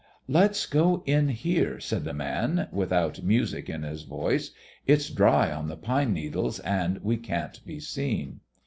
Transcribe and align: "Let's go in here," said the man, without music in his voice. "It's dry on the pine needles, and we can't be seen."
"Let's 0.27 0.65
go 0.65 1.03
in 1.05 1.27
here," 1.27 1.79
said 1.79 2.05
the 2.05 2.13
man, 2.15 2.67
without 2.71 3.21
music 3.21 3.69
in 3.69 3.83
his 3.83 4.01
voice. 4.01 4.49
"It's 4.87 5.11
dry 5.11 5.51
on 5.51 5.67
the 5.67 5.77
pine 5.77 6.11
needles, 6.11 6.57
and 6.61 6.97
we 7.03 7.17
can't 7.17 7.63
be 7.67 7.79
seen." 7.79 8.39